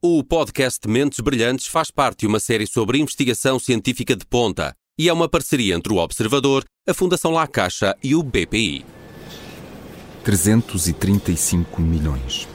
O 0.00 0.22
podcast 0.22 0.86
Mentes 0.86 1.18
Brilhantes 1.18 1.66
faz 1.66 1.90
parte 1.90 2.20
de 2.20 2.28
uma 2.28 2.38
série 2.38 2.68
sobre 2.68 3.00
investigação 3.00 3.58
científica 3.58 4.14
de 4.14 4.24
ponta 4.24 4.72
e 4.96 5.08
é 5.08 5.12
uma 5.12 5.28
parceria 5.28 5.74
entre 5.74 5.92
o 5.92 5.96
Observador, 5.96 6.64
a 6.88 6.94
Fundação 6.94 7.32
La 7.32 7.48
Caixa 7.48 7.96
e 8.00 8.14
o 8.14 8.22
BPI. 8.22 8.86
335 10.22 11.82
milhões. 11.82 12.46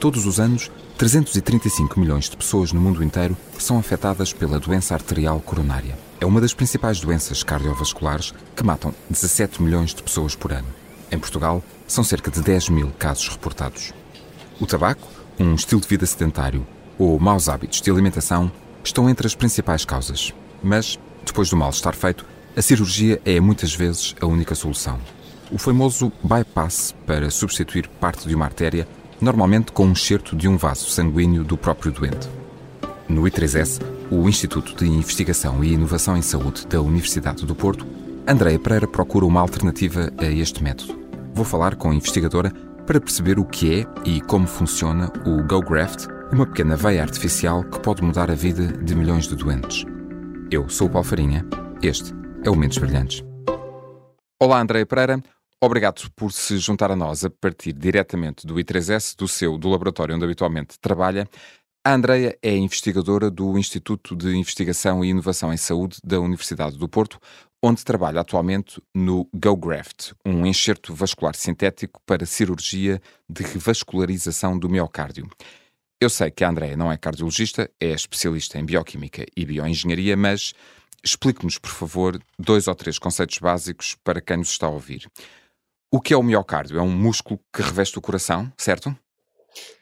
Todos 0.00 0.24
os 0.24 0.40
anos, 0.40 0.70
335 0.96 2.00
milhões 2.00 2.30
de 2.30 2.36
pessoas 2.38 2.72
no 2.72 2.80
mundo 2.80 3.04
inteiro 3.04 3.36
são 3.58 3.78
afetadas 3.78 4.32
pela 4.32 4.58
doença 4.58 4.94
arterial 4.94 5.38
coronária. 5.38 5.98
É 6.18 6.24
uma 6.24 6.40
das 6.40 6.54
principais 6.54 6.98
doenças 6.98 7.42
cardiovasculares 7.42 8.32
que 8.56 8.64
matam 8.64 8.94
17 9.10 9.60
milhões 9.60 9.94
de 9.94 10.02
pessoas 10.02 10.34
por 10.34 10.50
ano. 10.50 10.68
Em 11.12 11.18
Portugal, 11.18 11.62
são 11.86 12.02
cerca 12.02 12.30
de 12.30 12.40
10 12.40 12.70
mil 12.70 12.90
casos 12.98 13.28
reportados. 13.28 13.92
O 14.58 14.64
tabaco, 14.64 15.06
um 15.38 15.54
estilo 15.54 15.82
de 15.82 15.88
vida 15.88 16.06
sedentário 16.06 16.66
ou 16.98 17.18
maus 17.18 17.48
hábitos 17.48 17.80
de 17.80 17.90
alimentação 17.90 18.50
estão 18.84 19.08
entre 19.08 19.26
as 19.26 19.34
principais 19.34 19.84
causas. 19.84 20.32
Mas, 20.62 20.98
depois 21.24 21.50
do 21.50 21.56
mal 21.56 21.70
estar 21.70 21.94
feito, 21.94 22.24
a 22.56 22.62
cirurgia 22.62 23.20
é 23.24 23.38
muitas 23.38 23.74
vezes 23.74 24.14
a 24.20 24.26
única 24.26 24.54
solução. 24.54 24.98
O 25.50 25.58
famoso 25.58 26.10
bypass 26.22 26.94
para 27.06 27.30
substituir 27.30 27.88
parte 28.00 28.26
de 28.26 28.34
uma 28.34 28.46
artéria, 28.46 28.88
normalmente 29.20 29.72
com 29.72 29.86
um 29.86 29.92
enxerto 29.92 30.34
de 30.34 30.48
um 30.48 30.56
vaso 30.56 30.88
sanguíneo 30.88 31.44
do 31.44 31.56
próprio 31.56 31.92
doente. 31.92 32.28
No 33.08 33.22
I3S, 33.22 33.80
o 34.10 34.28
Instituto 34.28 34.74
de 34.74 34.88
Investigação 34.88 35.62
e 35.62 35.72
Inovação 35.72 36.16
em 36.16 36.22
Saúde 36.22 36.66
da 36.66 36.80
Universidade 36.80 37.44
do 37.44 37.54
Porto, 37.54 37.86
Andreia 38.26 38.58
Pereira 38.58 38.88
procura 38.88 39.24
uma 39.24 39.40
alternativa 39.40 40.12
a 40.18 40.24
este 40.24 40.62
método. 40.62 40.98
Vou 41.32 41.44
falar 41.44 41.76
com 41.76 41.90
a 41.90 41.94
investigadora 41.94 42.50
para 42.86 43.00
perceber 43.00 43.38
o 43.38 43.44
que 43.44 43.80
é 43.80 43.86
e 44.04 44.20
como 44.20 44.46
funciona 44.46 45.12
o 45.24 45.42
GoGraft, 45.42 46.06
uma 46.32 46.46
pequena 46.46 46.76
veia 46.76 47.02
artificial 47.02 47.62
que 47.64 47.80
pode 47.80 48.02
mudar 48.02 48.30
a 48.30 48.34
vida 48.34 48.66
de 48.66 48.94
milhões 48.94 49.28
de 49.28 49.36
doentes. 49.36 49.84
Eu 50.50 50.68
sou 50.68 50.88
o 50.88 50.90
Paulo 50.90 51.06
Farinha, 51.06 51.44
este 51.82 52.12
é 52.44 52.50
o 52.50 52.56
Mentes 52.56 52.78
Brilhantes. 52.78 53.24
Olá, 54.40 54.60
Andréia 54.60 54.84
Pereira. 54.84 55.22
Obrigado 55.62 56.10
por 56.14 56.32
se 56.32 56.58
juntar 56.58 56.90
a 56.90 56.96
nós 56.96 57.24
a 57.24 57.30
partir 57.30 57.72
diretamente 57.72 58.46
do 58.46 58.56
I3S, 58.56 59.16
do 59.16 59.26
seu, 59.26 59.56
do 59.56 59.68
laboratório 59.68 60.14
onde 60.14 60.24
habitualmente 60.24 60.78
trabalha. 60.78 61.28
A 61.84 61.94
Andreia 61.94 62.36
é 62.42 62.54
investigadora 62.54 63.30
do 63.30 63.56
Instituto 63.56 64.16
de 64.16 64.36
Investigação 64.36 65.04
e 65.04 65.08
Inovação 65.08 65.52
em 65.52 65.56
Saúde 65.56 65.98
da 66.04 66.20
Universidade 66.20 66.76
do 66.76 66.88
Porto, 66.88 67.18
onde 67.62 67.84
trabalha 67.84 68.20
atualmente 68.20 68.82
no 68.94 69.28
GoGraft, 69.32 70.12
um 70.24 70.44
enxerto 70.44 70.92
vascular 70.92 71.34
sintético 71.34 72.00
para 72.04 72.26
cirurgia 72.26 73.00
de 73.28 73.44
revascularização 73.44 74.58
do 74.58 74.68
miocárdio. 74.68 75.28
Eu 75.98 76.10
sei 76.10 76.30
que 76.30 76.44
a 76.44 76.50
Andrea 76.50 76.76
não 76.76 76.92
é 76.92 76.96
cardiologista, 76.98 77.70
é 77.80 77.88
especialista 77.88 78.58
em 78.58 78.66
bioquímica 78.66 79.24
e 79.34 79.46
bioengenharia, 79.46 80.14
mas 80.14 80.52
explique-nos, 81.02 81.56
por 81.56 81.70
favor, 81.70 82.20
dois 82.38 82.68
ou 82.68 82.74
três 82.74 82.98
conceitos 82.98 83.38
básicos 83.38 83.96
para 84.04 84.20
quem 84.20 84.36
nos 84.36 84.50
está 84.50 84.66
a 84.66 84.70
ouvir. 84.70 85.10
O 85.90 85.98
que 85.98 86.12
é 86.12 86.16
o 86.16 86.22
miocárdio? 86.22 86.78
É 86.78 86.82
um 86.82 86.90
músculo 86.90 87.40
que 87.50 87.62
reveste 87.62 87.96
o 87.98 88.02
coração, 88.02 88.52
certo? 88.58 88.94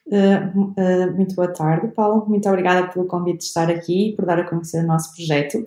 Uh, 0.07 0.75
uh, 0.79 1.17
muito 1.17 1.35
boa 1.35 1.53
tarde, 1.53 1.89
Paulo. 1.89 2.27
Muito 2.29 2.49
obrigada 2.49 2.87
pelo 2.87 3.07
convite 3.07 3.39
de 3.39 3.45
estar 3.45 3.69
aqui 3.69 4.11
e 4.11 4.17
por 4.17 4.25
dar 4.25 4.39
a 4.39 4.49
conhecer 4.49 4.85
o 4.85 4.87
nosso 4.87 5.13
projeto. 5.17 5.67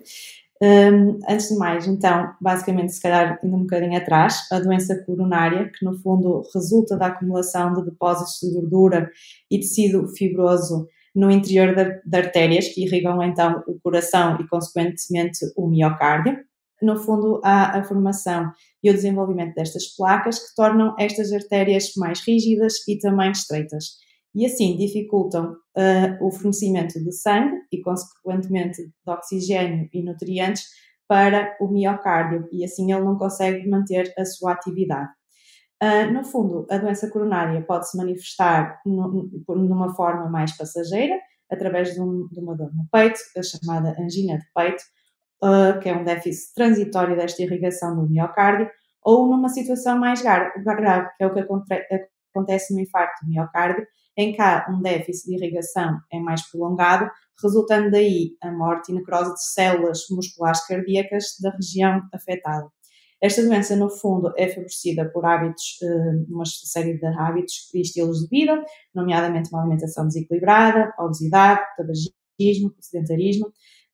Um, 0.60 1.20
antes 1.28 1.48
de 1.48 1.56
mais, 1.56 1.86
então, 1.86 2.34
basicamente, 2.40 2.92
se 2.92 3.00
calhar 3.00 3.38
indo 3.44 3.54
um 3.54 3.60
bocadinho 3.60 3.96
atrás, 3.96 4.40
a 4.50 4.58
doença 4.58 5.00
coronária, 5.04 5.70
que 5.70 5.84
no 5.84 5.96
fundo 6.00 6.42
resulta 6.52 6.96
da 6.96 7.06
acumulação 7.06 7.72
de 7.74 7.84
depósitos 7.84 8.40
de 8.40 8.60
gordura 8.60 9.08
e 9.48 9.58
tecido 9.58 10.08
fibroso 10.08 10.88
no 11.14 11.30
interior 11.30 11.74
de, 11.74 12.16
artérias 12.16 12.68
que 12.68 12.84
irrigam 12.84 13.22
então 13.22 13.62
o 13.68 13.78
coração 13.80 14.36
e, 14.40 14.48
consequentemente, 14.48 15.38
o 15.56 15.68
miocárdio. 15.68 16.36
No 16.82 16.96
fundo, 16.96 17.40
há 17.44 17.78
a 17.78 17.84
formação 17.84 18.52
e 18.82 18.90
o 18.90 18.94
desenvolvimento 18.94 19.54
destas 19.54 19.86
placas 19.96 20.38
que 20.38 20.54
tornam 20.56 20.94
estas 20.98 21.32
artérias 21.32 21.92
mais 21.96 22.20
rígidas 22.20 22.74
e 22.88 22.98
também 22.98 23.30
estreitas 23.30 23.98
e 24.38 24.46
assim 24.46 24.76
dificultam 24.76 25.56
uh, 25.76 26.24
o 26.24 26.30
fornecimento 26.30 27.02
de 27.02 27.10
sangue 27.10 27.56
e, 27.72 27.82
consequentemente, 27.82 28.86
de 28.86 29.12
oxigênio 29.12 29.88
e 29.92 30.00
nutrientes 30.00 30.62
para 31.08 31.56
o 31.60 31.66
miocárdio 31.66 32.48
e 32.52 32.64
assim 32.64 32.92
ele 32.92 33.02
não 33.02 33.18
consegue 33.18 33.68
manter 33.68 34.14
a 34.16 34.24
sua 34.24 34.52
atividade. 34.52 35.08
Uh, 35.82 36.12
no 36.12 36.22
fundo, 36.24 36.68
a 36.70 36.78
doença 36.78 37.10
coronária 37.10 37.60
pode 37.62 37.90
se 37.90 37.96
manifestar 37.96 38.80
no, 38.86 39.28
numa 39.48 39.92
forma 39.96 40.30
mais 40.30 40.56
passageira, 40.56 41.18
através 41.50 41.94
de, 41.94 42.00
um, 42.00 42.28
de, 42.30 42.38
uma 42.38 42.54
dor 42.54 42.70
no 42.72 42.86
peito, 42.92 43.18
a 43.36 43.42
chamada 43.42 43.96
angina 44.00 44.38
de 44.38 44.44
peito, 44.54 44.84
uh, 45.42 45.80
que 45.80 45.88
é 45.88 45.96
um 45.96 46.04
déficit 46.04 46.54
transitório 46.54 47.16
desta 47.16 47.42
irrigação 47.42 47.96
do 47.96 48.08
miocárdio, 48.08 48.70
ou 49.02 49.26
numa 49.26 49.48
situação 49.48 49.98
mais 49.98 50.22
grave, 50.22 50.52
que 51.16 51.24
é 51.24 51.26
o 51.26 51.34
que 51.34 51.40
acontece 51.40 52.72
no 52.72 52.80
infarto 52.80 53.24
do 53.24 53.30
miocárdio, 53.30 53.84
em 54.18 54.34
há 54.40 54.66
um 54.68 54.82
déficit 54.82 55.28
de 55.28 55.36
irrigação 55.36 56.00
é 56.12 56.18
mais 56.18 56.42
prolongado, 56.50 57.08
resultando 57.40 57.88
daí 57.88 58.32
a 58.42 58.50
morte 58.50 58.90
e 58.90 58.94
necrose 58.96 59.32
de 59.32 59.44
células 59.44 60.06
musculares 60.10 60.66
cardíacas 60.66 61.36
da 61.40 61.50
região 61.50 62.02
afetada. 62.12 62.68
Esta 63.22 63.42
doença, 63.42 63.76
no 63.76 63.88
fundo, 63.88 64.32
é 64.36 64.48
favorecida 64.48 65.08
por 65.08 65.24
hábitos, 65.24 65.78
eh, 65.82 66.24
uma 66.28 66.44
série 66.44 66.98
de 66.98 67.06
hábitos 67.06 67.72
e 67.72 67.80
estilos 67.80 68.20
de 68.20 68.28
vida, 68.28 68.60
nomeadamente 68.94 69.50
uma 69.52 69.60
alimentação 69.60 70.06
desequilibrada, 70.06 70.92
obesidade, 70.98 71.60
tabagismo, 71.76 72.74
sedentarismo, 72.80 73.52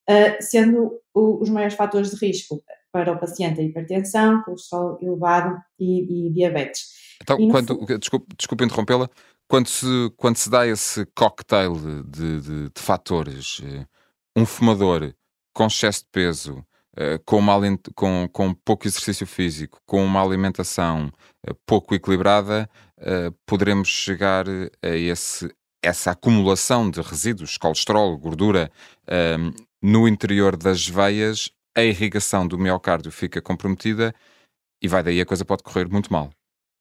eh, 0.09 0.41
sendo 0.41 1.01
os 1.15 1.49
maiores 1.51 1.75
fatores 1.75 2.11
de 2.11 2.27
risco 2.27 2.62
para 2.93 3.12
o 3.12 3.19
paciente 3.19 3.61
a 3.61 3.65
hipertensão, 3.65 4.43
colesterol 4.43 4.99
elevado 5.03 5.56
e, 5.79 6.29
e 6.29 6.33
diabetes. 6.33 7.03
Então, 7.25 7.41
e 7.41 7.49
quando, 7.51 7.87
desculpe, 7.99 8.37
desculpe 8.37 8.65
interrompê-la, 8.65 9.09
quando 9.49 9.67
se, 9.67 9.87
quando 10.19 10.37
se 10.37 10.51
dá 10.51 10.67
esse 10.67 11.07
cocktail 11.15 11.73
de, 12.05 12.41
de, 12.41 12.69
de 12.69 12.83
fatores, 12.83 13.62
eh, 13.65 13.87
um 14.37 14.45
fumador 14.45 15.15
com 15.55 15.67
excesso 15.67 16.01
de 16.01 16.09
peso, 16.12 16.62
eh, 16.95 17.19
com, 17.25 17.39
uma, 17.39 17.55
com, 17.95 18.29
com 18.31 18.53
pouco 18.53 18.87
exercício 18.87 19.27
físico, 19.27 19.81
com 19.87 20.05
uma 20.05 20.23
alimentação 20.23 21.11
eh, 21.47 21.55
pouco 21.67 21.95
equilibrada, 21.95 22.69
poderemos 23.45 23.89
chegar 23.89 24.47
a 24.49 24.89
esse, 24.89 25.53
essa 25.83 26.12
acumulação 26.12 26.91
de 26.91 27.03
resíduos, 27.03 27.59
colesterol, 27.59 28.17
gordura, 28.17 28.71
no 29.83 30.09
interior 30.09 30.56
das 30.56 30.89
veias, 30.89 31.51
a 31.77 31.83
irrigação 31.83 32.47
do 32.47 32.56
miocárdio 32.56 33.12
fica 33.12 33.43
comprometida 33.43 34.15
e 34.81 34.89
vai 34.89 35.03
daí 35.03 35.21
a 35.21 35.27
coisa 35.27 35.45
pode 35.45 35.62
correr 35.62 35.87
muito 35.87 36.11
mal. 36.11 36.31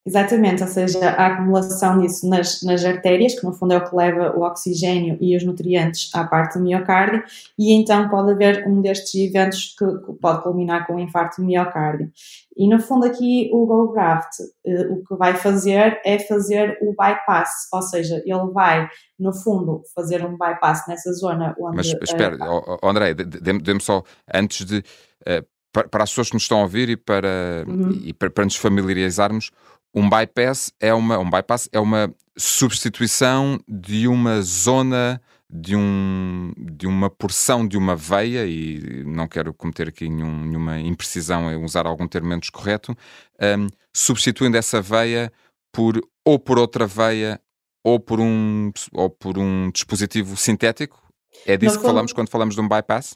Exatamente, 0.05 0.61
ou 0.61 0.67
seja, 0.67 1.11
a 1.11 1.27
acumulação 1.27 1.97
disso 1.99 2.27
nas, 2.27 2.61
nas 2.61 2.83
artérias, 2.83 3.39
que 3.39 3.45
no 3.45 3.53
fundo 3.53 3.73
é 3.73 3.77
o 3.77 3.89
que 3.89 3.95
leva 3.95 4.37
o 4.37 4.41
oxigênio 4.41 5.17
e 5.21 5.35
os 5.37 5.45
nutrientes 5.45 6.13
à 6.13 6.25
parte 6.25 6.57
do 6.57 6.63
miocárdio, 6.65 7.23
e 7.57 7.71
então 7.71 8.09
pode 8.09 8.31
haver 8.31 8.67
um 8.67 8.81
destes 8.81 9.15
eventos 9.15 9.73
que, 9.79 9.85
pode 10.19 10.43
culminar 10.43 10.85
com 10.85 10.95
um 10.95 10.99
infarto 10.99 11.41
do 11.41 11.47
miocárdio. 11.47 12.11
E 12.57 12.67
no 12.67 12.81
fundo 12.81 13.05
aqui 13.05 13.49
o 13.53 13.65
GoGraft 13.65 14.41
eh, 14.65 14.87
o 14.87 15.05
que 15.05 15.15
vai 15.15 15.35
fazer 15.35 16.01
é 16.03 16.19
fazer 16.19 16.77
o 16.81 16.89
bypass, 16.89 17.69
ou 17.71 17.81
seja, 17.81 18.21
ele 18.25 18.51
vai 18.51 18.89
no 19.17 19.33
fundo 19.33 19.83
fazer 19.95 20.25
um 20.25 20.37
bypass 20.37 20.85
nessa 20.85 21.13
zona 21.13 21.55
onde... 21.57 21.77
Mas 21.77 21.87
espera, 21.87 22.35
uh, 22.35 22.77
oh, 22.81 22.89
André, 22.89 23.13
dê-me 23.13 23.81
só, 23.81 24.03
antes 24.33 24.65
de... 24.65 24.79
Uh, 25.21 25.47
para, 25.71 25.87
para, 25.87 26.03
as 26.03 26.11
pessoas 26.11 26.27
que 26.27 26.35
nos 26.35 26.43
estão 26.43 26.59
a 26.59 26.63
ouvir 26.63 26.87
e 26.87 26.95
para, 26.95 27.65
uhum. 27.67 27.89
e 28.03 28.13
para, 28.13 28.29
para 28.29 28.43
nos 28.43 28.55
familiarizarmos, 28.55 29.49
um 29.93 30.09
bypass 30.09 30.73
é 30.79 30.93
uma, 30.93 31.19
um 31.19 31.29
bypass 31.29 31.69
é 31.71 31.79
uma 31.79 32.13
substituição 32.35 33.59
de 33.67 34.07
uma 34.07 34.41
zona 34.41 35.21
de, 35.49 35.75
um, 35.75 36.51
de 36.57 36.87
uma 36.87 37.11
porção 37.11 37.67
de 37.67 37.77
uma 37.77 37.95
veia, 37.95 38.45
e 38.47 39.03
não 39.05 39.27
quero 39.27 39.53
cometer 39.53 39.87
aqui 39.87 40.09
nenhum, 40.09 40.45
nenhuma 40.45 40.79
imprecisão 40.79 41.51
em 41.51 41.63
usar 41.63 41.85
algum 41.85 42.07
termo 42.07 42.29
menos 42.29 42.49
correto, 42.49 42.97
um, 43.39 43.67
substituindo 43.93 44.57
essa 44.57 44.81
veia 44.81 45.31
por 45.71 46.01
ou 46.25 46.39
por 46.39 46.57
outra 46.57 46.87
veia 46.87 47.39
ou 47.83 47.99
por 47.99 48.19
um, 48.19 48.71
ou 48.93 49.09
por 49.09 49.37
um 49.37 49.69
dispositivo 49.69 50.35
sintético. 50.35 51.01
É 51.45 51.55
disso 51.55 51.77
que 51.77 51.85
falamos 51.85 52.13
quando 52.13 52.29
falamos 52.29 52.55
de 52.55 52.61
um 52.61 52.67
bypass? 52.67 53.15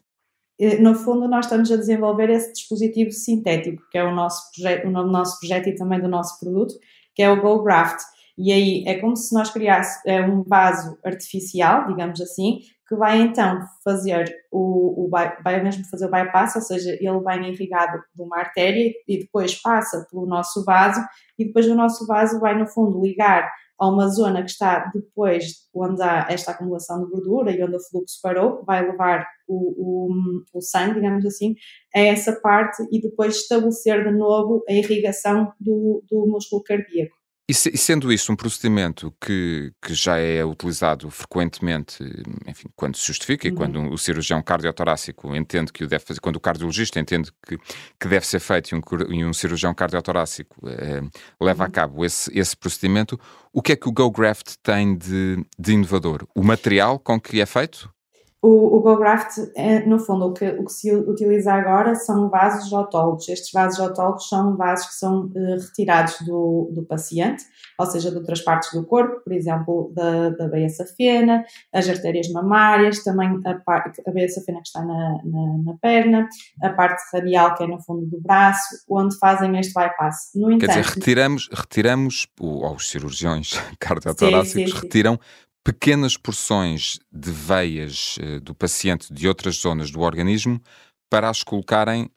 Eh, 0.60 0.78
no 0.80 0.96
fundo, 0.96 1.28
nós 1.28 1.46
estamos 1.46 1.72
a 1.72 1.78
desenvolver 1.78 2.30
esse 2.30 2.52
dispositivo 2.54 3.12
sintético, 3.12 3.84
que 3.92 3.98
é 3.98 4.04
o 4.04 4.14
nosso 4.14 4.52
projeto, 4.54 4.88
o 4.88 4.92
nosso 4.92 5.40
projeto 5.40 5.70
e 5.70 5.76
também 5.76 6.02
do 6.02 6.08
nosso 6.08 6.40
produto, 6.40 6.74
que 7.16 7.22
é 7.22 7.30
o 7.30 7.42
GoGraft. 7.42 8.00
E 8.38 8.52
aí 8.52 8.84
é 8.86 9.00
como 9.00 9.16
se 9.16 9.34
nós 9.34 9.50
criássemos 9.50 10.06
é 10.06 10.22
um 10.22 10.44
vaso 10.44 10.98
artificial, 11.04 11.88
digamos 11.88 12.22
assim, 12.22 12.60
que 12.88 12.96
vai 12.96 13.20
então 13.20 13.60
fazer 13.84 14.32
o, 14.52 15.06
o 15.06 15.10
vai 15.10 15.62
mesmo 15.62 15.84
fazer 15.90 16.06
o 16.06 16.12
bypass, 16.12 16.56
ou 16.56 16.62
seja, 16.62 16.92
ele 16.92 17.20
vai 17.20 17.40
irrigado 17.44 18.02
de 18.16 18.22
uma 18.22 18.38
artéria 18.38 18.94
e 19.08 19.20
depois 19.20 19.56
passa 19.56 20.06
pelo 20.10 20.26
nosso 20.26 20.64
vaso 20.64 21.02
e 21.38 21.46
depois 21.46 21.68
o 21.68 21.76
nosso 21.76 22.06
vaso 22.06 22.40
vai 22.40 22.58
no 22.58 22.68
fundo 22.68 23.02
ligar 23.02 23.52
a 23.80 23.88
uma 23.88 24.08
zona 24.08 24.44
que 24.44 24.50
está 24.50 24.90
depois 24.94 25.68
onde 25.74 26.02
há 26.02 26.28
esta 26.30 26.52
acumulação 26.52 27.04
de 27.04 27.12
gordura 27.12 27.52
e 27.52 27.64
onde 27.64 27.76
o 27.76 27.80
fluxo 27.80 28.20
parou, 28.22 28.64
vai 28.66 28.90
levar 28.90 29.28
o, 29.48 30.08
o, 30.08 30.44
o 30.54 30.62
sangue, 30.62 30.96
digamos 30.96 31.26
assim, 31.26 31.56
a 31.96 32.00
essa 32.00 32.40
parte 32.42 32.84
e 32.92 33.00
depois 33.00 33.36
estabelecer 33.36 34.04
de 34.04 34.12
novo 34.18 34.64
a 34.68 34.74
irrigação 34.74 35.54
do, 35.60 36.04
do 36.10 36.28
músculo 36.28 36.64
cardíaco. 36.64 37.16
E, 37.50 37.54
se, 37.54 37.70
e, 37.74 37.78
sendo 37.78 38.12
isso 38.12 38.30
um 38.32 38.36
procedimento 38.36 39.14
que, 39.22 39.72
que 39.82 39.94
já 39.94 40.18
é 40.18 40.44
utilizado 40.44 41.10
frequentemente, 41.10 42.04
enfim, 42.46 42.68
quando 42.76 42.98
se 42.98 43.08
justifica 43.08 43.48
uhum. 43.48 43.54
e 43.54 43.58
quando 43.58 43.90
o 43.90 43.98
cirurgião 43.98 44.44
cardiotorácico 44.44 45.34
entende 45.34 45.72
que 45.72 45.86
o 45.86 45.88
deve 45.88 46.04
fazer, 46.04 46.20
quando 46.20 46.36
o 46.36 46.42
cardiologista 46.42 47.00
entende 47.00 47.32
que, 47.48 47.58
que 47.58 48.08
deve 48.08 48.28
ser 48.28 48.42
feito 48.42 48.72
e 48.72 48.76
um, 48.76 48.82
e 49.14 49.26
um 49.26 49.34
cirurgião 49.34 49.74
cardiotorácico 49.74 50.56
eh, 50.68 51.02
leva 51.40 51.64
uhum. 51.64 51.68
a 51.68 51.72
cabo 51.72 52.04
esse, 52.04 52.38
esse 52.38 52.56
procedimento, 52.56 53.18
o 53.54 53.62
que 53.62 53.72
é 53.72 53.76
que 53.78 53.88
o 53.88 53.94
GoGraft 53.94 54.56
tem 54.62 54.98
de, 54.98 55.46
de 55.58 55.72
inovador? 55.72 56.28
O 56.36 56.44
material 56.44 57.00
com 57.00 57.18
que 57.18 57.40
é 57.40 57.46
feito? 57.46 57.90
O, 58.40 58.78
o 58.78 58.82
GoGraft, 58.82 59.36
é, 59.56 59.84
no 59.86 59.98
fundo, 59.98 60.28
o 60.28 60.34
que, 60.34 60.48
o 60.50 60.66
que 60.66 60.72
se 60.72 60.94
utiliza 60.94 61.52
agora 61.52 61.96
são 61.96 62.30
vasos 62.30 62.72
autólogos. 62.72 63.28
Estes 63.28 63.52
vasos 63.52 63.80
autólogos 63.80 64.30
são 64.30 64.56
vasos 64.56 64.88
que 64.88 64.94
são 64.94 65.26
uh, 65.26 65.56
retirados 65.60 66.22
do, 66.22 66.70
do 66.72 66.84
paciente, 66.84 67.44
ou 67.80 67.86
seja, 67.88 68.12
de 68.12 68.18
outras 68.18 68.42
partes 68.42 68.72
do 68.74 68.86
corpo, 68.86 69.22
por 69.24 69.34
exemplo, 69.34 69.92
da, 69.96 70.30
da 70.30 70.48
veia 70.50 70.70
safena, 70.70 71.44
as 71.74 71.90
artérias 71.90 72.30
mamárias, 72.30 73.04
também 73.04 73.40
a, 73.44 73.74
a 74.08 74.12
veia 74.12 74.30
safena 74.30 74.62
que 74.62 74.68
está 74.68 74.86
na, 74.86 75.18
na, 75.24 75.58
na, 75.66 75.74
perna, 75.82 76.28
a 76.62 76.70
parte 76.70 77.02
radial 77.12 77.56
que 77.56 77.64
é 77.64 77.68
no 77.68 77.82
fundo 77.82 78.06
do 78.06 78.22
braço, 78.22 78.86
onde 78.88 79.18
fazem 79.18 79.58
este 79.58 79.74
bypass. 79.74 80.30
No 80.36 80.52
entanto, 80.52 80.70
Quer 80.70 80.82
dizer, 80.82 80.94
retiramos, 80.94 81.50
retiramos 81.52 82.28
ou 82.40 82.76
os 82.76 82.88
cirurgiões 82.88 83.60
cardiotorácicos 83.80 84.74
retiram 84.74 85.20
pequenas 85.68 86.16
porções 86.16 86.98
de 87.12 87.30
veias 87.30 88.18
uh, 88.20 88.40
do 88.40 88.56
paciente 88.56 89.14
de 89.14 89.28
outras 89.28 89.58
zonas 89.58 89.92
do 89.92 90.00
organismo 90.00 90.62
para 91.10 91.30
as 91.30 91.44
colocarem 91.44 92.10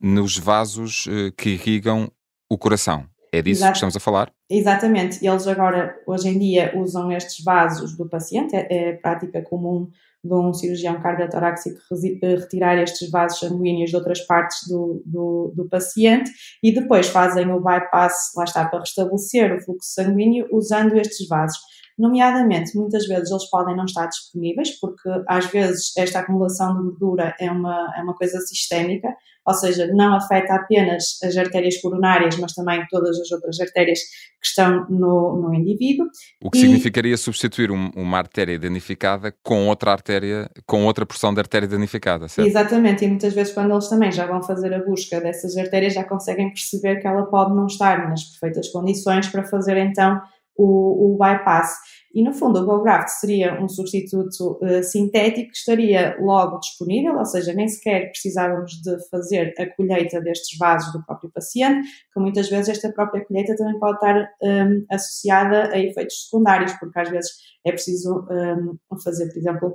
nos 0.00 0.38
vasos 0.38 1.04
uh, 1.04 1.30
que 1.36 1.50
irrigam 1.50 2.10
o 2.48 2.56
coração. 2.56 3.06
É 3.30 3.42
disso 3.42 3.58
Exato. 3.58 3.72
que 3.72 3.76
estamos 3.76 3.96
a 3.96 4.00
falar? 4.00 4.32
Exatamente. 4.48 5.22
Eles 5.22 5.46
agora, 5.46 6.00
hoje 6.06 6.28
em 6.30 6.38
dia, 6.38 6.72
usam 6.74 7.12
estes 7.12 7.44
vasos 7.44 7.94
do 7.94 8.08
paciente, 8.08 8.56
é, 8.56 8.66
é 8.70 8.92
prática 8.94 9.42
comum 9.42 9.90
de 10.24 10.34
um 10.34 10.54
cirurgião 10.54 11.00
cardiotorácico 11.00 11.78
eh, 12.22 12.34
retirar 12.36 12.78
estes 12.78 13.10
vasos 13.10 13.38
sanguíneos 13.40 13.90
de 13.90 13.96
outras 13.96 14.20
partes 14.26 14.66
do, 14.66 15.02
do, 15.04 15.52
do, 15.54 15.68
paciente 15.68 16.30
e 16.62 16.72
depois 16.72 17.08
fazem 17.08 17.50
o 17.52 17.60
bypass, 17.60 18.32
lá 18.36 18.44
está, 18.44 18.66
para 18.66 18.80
restabelecer 18.80 19.54
o 19.54 19.60
fluxo 19.60 19.92
sanguíneo 19.92 20.48
usando 20.50 20.96
estes 20.96 21.28
vasos 21.28 21.58
nomeadamente, 21.98 22.76
muitas 22.76 23.06
vezes 23.06 23.30
eles 23.30 23.48
podem 23.48 23.76
não 23.76 23.84
estar 23.84 24.06
disponíveis, 24.06 24.78
porque 24.80 25.08
às 25.28 25.46
vezes 25.46 25.96
esta 25.96 26.20
acumulação 26.20 26.74
de 26.74 26.82
gordura 26.82 27.34
é 27.38 27.50
uma, 27.50 27.94
é 27.96 28.02
uma 28.02 28.14
coisa 28.14 28.40
sistémica, 28.40 29.14
ou 29.46 29.54
seja, 29.54 29.86
não 29.92 30.14
afeta 30.14 30.54
apenas 30.54 31.18
as 31.22 31.36
artérias 31.36 31.80
coronárias, 31.80 32.36
mas 32.38 32.52
também 32.52 32.84
todas 32.88 33.20
as 33.20 33.30
outras 33.30 33.60
artérias 33.60 34.00
que 34.00 34.46
estão 34.46 34.86
no, 34.88 35.36
no 35.40 35.54
indivíduo. 35.54 36.06
O 36.42 36.50
que 36.50 36.58
e... 36.58 36.60
significaria 36.62 37.16
substituir 37.16 37.70
um, 37.70 37.90
uma 37.94 38.18
artéria 38.18 38.58
danificada 38.58 39.34
com 39.42 39.68
outra 39.68 39.92
artéria, 39.92 40.13
com 40.66 40.84
outra 40.84 41.06
porção 41.06 41.32
da 41.32 41.40
artéria 41.40 41.68
danificada, 41.68 42.28
certo? 42.28 42.48
Exatamente, 42.48 43.04
e 43.04 43.08
muitas 43.08 43.34
vezes 43.34 43.52
quando 43.52 43.72
eles 43.72 43.88
também 43.88 44.12
já 44.12 44.26
vão 44.26 44.42
fazer 44.42 44.72
a 44.74 44.84
busca 44.84 45.20
dessas 45.20 45.56
artérias, 45.56 45.94
já 45.94 46.04
conseguem 46.04 46.48
perceber 46.48 47.00
que 47.00 47.06
ela 47.06 47.24
pode 47.26 47.54
não 47.54 47.66
estar 47.66 48.08
nas 48.08 48.24
perfeitas 48.24 48.68
condições 48.68 49.28
para 49.28 49.44
fazer 49.44 49.76
então 49.76 50.20
o, 50.56 51.14
o 51.14 51.18
bypass. 51.18 51.74
E 52.14 52.22
no 52.22 52.32
fundo 52.32 52.60
o 52.60 52.64
GoGraft 52.64 53.08
seria 53.08 53.60
um 53.60 53.68
substituto 53.68 54.58
uh, 54.62 54.82
sintético 54.84 55.50
que 55.50 55.56
estaria 55.56 56.16
logo 56.20 56.60
disponível, 56.60 57.16
ou 57.16 57.24
seja, 57.24 57.52
nem 57.52 57.66
sequer 57.66 58.10
precisávamos 58.10 58.70
de 58.82 58.96
fazer 59.10 59.52
a 59.58 59.66
colheita 59.74 60.20
destes 60.20 60.56
vasos 60.56 60.92
do 60.92 61.04
próprio 61.04 61.30
paciente, 61.32 61.88
que 62.12 62.20
muitas 62.20 62.48
vezes 62.48 62.68
esta 62.68 62.92
própria 62.92 63.24
colheita 63.24 63.56
também 63.56 63.78
pode 63.80 63.96
estar 63.96 64.30
um, 64.42 64.86
associada 64.92 65.70
a 65.72 65.78
efeitos 65.78 66.24
secundários, 66.24 66.72
porque 66.74 67.00
às 67.00 67.10
vezes 67.10 67.32
é 67.66 67.72
preciso 67.72 68.24
um, 68.30 68.78
fazer, 69.02 69.26
por 69.32 69.38
exemplo, 69.38 69.74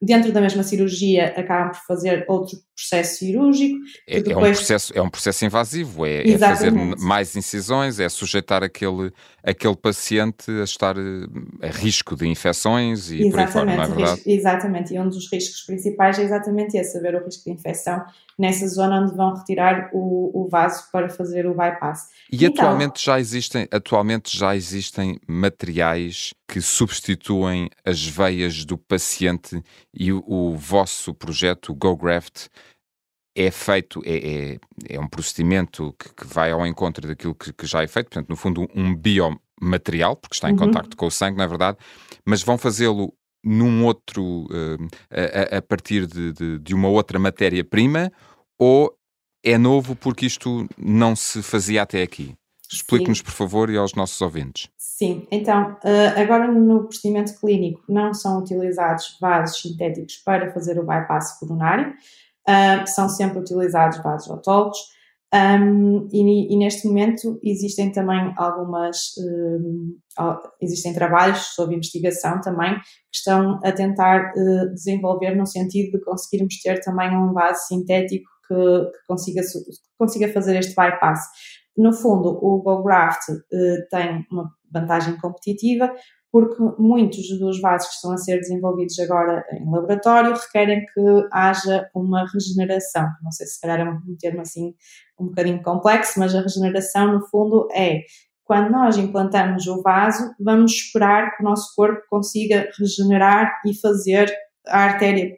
dentro 0.00 0.32
da 0.32 0.40
mesma 0.40 0.62
cirurgia 0.62 1.34
acabam 1.36 1.70
por 1.70 1.80
fazer 1.86 2.24
outro 2.28 2.58
processo 2.74 3.20
cirúrgico. 3.20 3.78
É, 4.06 4.20
depois... 4.20 4.36
é, 4.36 4.50
um, 4.50 4.54
processo, 4.54 4.92
é 4.98 5.02
um 5.02 5.10
processo 5.10 5.44
invasivo, 5.44 6.06
é, 6.06 6.28
é, 6.28 6.38
fazer 6.38 6.70
mais 6.70 7.34
incisões, 7.34 7.98
é 7.98 8.08
sujeitar 8.08 8.62
aquele, 8.62 9.10
aquele 9.42 9.76
paciente 9.76 10.50
a 10.50 10.64
estar 10.64 10.96
eh, 10.98 11.66
a 11.66 11.70
risco 11.70 12.14
de 12.14 12.28
infecções 12.28 13.10
e 13.10 13.26
exatamente, 13.26 13.32
por 13.32 13.40
aí 13.40 13.46
fora, 13.46 13.76
não 13.76 13.82
é 13.82 13.86
verdade? 13.86 14.22
Exatamente, 14.26 14.94
e 14.94 15.00
um 15.00 15.08
dos 15.08 15.30
riscos 15.32 15.62
principais 15.62 16.18
é 16.18 16.22
exatamente 16.22 16.76
esse, 16.76 16.92
saber 16.92 17.14
o 17.14 17.24
risco 17.24 17.44
de 17.44 17.50
infecção 17.50 18.04
nessa 18.38 18.68
zona 18.68 19.00
onde 19.00 19.16
vão 19.16 19.34
retirar 19.34 19.88
o, 19.92 20.42
o 20.42 20.48
vaso 20.48 20.84
para 20.92 21.08
fazer 21.08 21.46
o 21.46 21.54
bypass. 21.54 22.08
E 22.30 22.44
então, 22.44 22.66
atualmente, 22.66 23.02
já 23.02 23.18
existem, 23.18 23.66
atualmente 23.70 24.36
já 24.36 24.54
existem 24.54 25.18
materiais 25.26 26.34
que 26.46 26.60
substituem 26.60 27.70
as 27.84 28.04
veias 28.04 28.64
do 28.64 28.76
paciente 28.76 29.62
e 29.92 30.12
o, 30.12 30.22
o 30.26 30.56
vosso 30.56 31.14
projeto, 31.14 31.72
o 31.72 31.74
GoGraft, 31.74 32.48
é 33.36 33.50
feito, 33.50 34.02
é, 34.04 34.16
é, 34.16 34.58
é 34.88 35.00
um 35.00 35.08
procedimento 35.08 35.94
que, 35.98 36.12
que, 36.14 36.26
vai 36.26 36.50
ao 36.50 36.66
encontro 36.66 37.06
daquilo 37.06 37.34
que, 37.34 37.52
que, 37.52 37.66
já 37.66 37.82
é 37.82 37.86
feito, 37.86 38.08
portanto, 38.08 38.30
no 38.30 38.36
fundo, 38.36 38.66
um 38.74 38.94
biomaterial, 38.94 40.16
porque 40.16 40.34
está 40.34 40.48
em 40.48 40.52
uhum. 40.52 40.58
contacto 40.58 40.96
com 40.96 41.06
o 41.06 41.10
sangue, 41.10 41.36
na 41.36 41.44
é 41.44 41.46
verdade, 41.48 41.76
mas 42.24 42.42
vão 42.42 42.56
fazê-lo 42.56 43.12
num 43.44 43.84
outro, 43.84 44.46
uh, 44.46 44.88
a, 45.10 45.58
a, 45.58 45.62
partir 45.62 46.06
de, 46.06 46.32
de, 46.32 46.58
de 46.58 46.74
uma 46.74 46.88
outra 46.88 47.18
matéria-prima, 47.18 48.10
ou 48.58 48.96
é 49.44 49.58
novo 49.58 49.94
porque 49.94 50.26
isto 50.26 50.66
não 50.76 51.14
se 51.14 51.42
fazia 51.42 51.82
até 51.82 52.02
aqui? 52.02 52.34
Explique-nos, 52.70 53.22
por 53.22 53.32
favor, 53.32 53.70
e 53.70 53.76
aos 53.76 53.94
nossos 53.94 54.20
ouvintes. 54.20 54.68
Sim, 54.76 55.26
então, 55.30 55.76
eh, 55.84 56.20
agora 56.20 56.50
no 56.50 56.84
procedimento 56.84 57.38
clínico 57.38 57.82
não 57.88 58.14
são 58.14 58.38
utilizados 58.38 59.16
vasos 59.20 59.60
sintéticos 59.60 60.16
para 60.24 60.52
fazer 60.52 60.78
o 60.78 60.86
bypass 60.86 61.38
coronário, 61.38 61.92
eh, 62.48 62.86
são 62.86 63.08
sempre 63.08 63.38
utilizados 63.38 64.02
vasos 64.02 64.30
autólogos. 64.30 64.78
Um, 65.34 66.08
e, 66.12 66.56
neste 66.56 66.86
momento 66.86 67.38
existem 67.42 67.90
também 67.90 68.32
algumas, 68.38 69.12
um, 69.18 69.98
existem 70.62 70.94
trabalhos 70.94 71.48
sob 71.54 71.74
investigação 71.74 72.40
também 72.40 72.74
que 72.76 73.16
estão 73.16 73.60
a 73.62 73.72
tentar 73.72 74.32
desenvolver 74.72 75.34
no 75.34 75.44
sentido 75.44 75.98
de 75.98 76.04
conseguirmos 76.04 76.62
ter 76.62 76.80
também 76.80 77.14
um 77.14 77.32
vaso 77.32 77.66
sintético 77.66 78.30
que, 78.46 78.54
que 78.54 79.06
consiga, 79.08 79.42
que 79.42 79.96
consiga 79.98 80.32
fazer 80.32 80.58
este 80.58 80.74
bypass. 80.74 81.20
No 81.76 81.92
fundo, 81.92 82.38
o 82.42 82.62
GoGraft 82.62 83.28
uh, 83.28 83.88
tem 83.90 84.26
uma 84.30 84.50
vantagem 84.72 85.16
competitiva 85.18 85.92
porque 86.32 86.62
muitos 86.78 87.26
dos 87.38 87.60
vasos 87.62 87.88
que 87.88 87.94
estão 87.94 88.12
a 88.12 88.18
ser 88.18 88.38
desenvolvidos 88.38 88.98
agora 88.98 89.42
em 89.52 89.70
laboratório 89.70 90.34
requerem 90.34 90.84
que 90.84 91.28
haja 91.32 91.88
uma 91.94 92.26
regeneração. 92.30 93.08
Não 93.22 93.30
sei 93.30 93.46
se 93.46 93.58
calhar 93.58 93.80
é 93.80 93.90
um 93.90 94.16
termo 94.20 94.42
assim 94.42 94.74
um 95.18 95.28
bocadinho 95.28 95.62
complexo, 95.62 96.18
mas 96.18 96.34
a 96.34 96.42
regeneração, 96.42 97.14
no 97.14 97.26
fundo, 97.28 97.68
é 97.74 98.02
quando 98.44 98.70
nós 98.70 98.98
implantamos 98.98 99.66
o 99.66 99.80
vaso, 99.80 100.30
vamos 100.38 100.72
esperar 100.72 101.34
que 101.34 101.42
o 101.42 101.46
nosso 101.46 101.74
corpo 101.74 102.02
consiga 102.10 102.68
regenerar 102.78 103.52
e 103.66 103.74
fazer 103.74 104.30
a 104.66 104.80
artéria, 104.80 105.34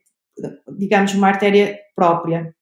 digamos, 0.76 1.14
uma 1.14 1.28
artéria 1.28 1.78
própria. 1.94 2.52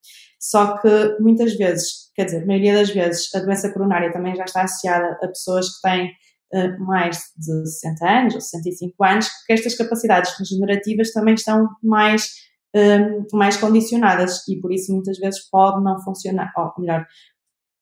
Só 0.48 0.78
que 0.78 1.16
muitas 1.18 1.56
vezes, 1.56 2.12
quer 2.14 2.26
dizer, 2.26 2.44
a 2.44 2.46
maioria 2.46 2.74
das 2.74 2.90
vezes, 2.90 3.34
a 3.34 3.40
doença 3.40 3.72
coronária 3.72 4.12
também 4.12 4.36
já 4.36 4.44
está 4.44 4.62
associada 4.62 5.18
a 5.20 5.26
pessoas 5.26 5.66
que 5.74 5.82
têm 5.82 6.12
uh, 6.54 6.84
mais 6.84 7.18
de 7.36 7.68
60 7.68 8.08
anos 8.08 8.34
ou 8.36 8.40
65 8.40 9.04
anos, 9.04 9.28
que 9.44 9.52
estas 9.52 9.74
capacidades 9.74 10.38
regenerativas 10.38 11.10
também 11.10 11.34
estão 11.34 11.68
mais, 11.82 12.30
um, 12.76 13.36
mais 13.36 13.56
condicionadas 13.56 14.46
e 14.46 14.60
por 14.60 14.72
isso 14.72 14.92
muitas 14.92 15.18
vezes 15.18 15.40
pode 15.50 15.82
não 15.82 16.00
funcionar, 16.00 16.52
ou 16.56 16.72
melhor, 16.78 17.04